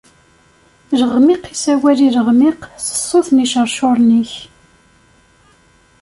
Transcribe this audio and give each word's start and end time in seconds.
Leɣmiq 0.99 1.43
isawal 1.53 1.99
i 2.07 2.09
leɣmiq 2.15 2.61
s 2.77 2.87
ṣṣut 2.97 3.27
n 3.31 3.37
icercuren-ik. 3.45 4.33